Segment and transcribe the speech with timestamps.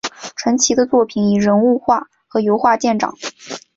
[0.35, 3.13] 陈奇的作品以人物画和油画见长。